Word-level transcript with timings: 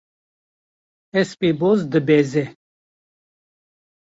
Hespê 1.15 1.49
boz 1.61 1.79
dibeze. 1.91 2.45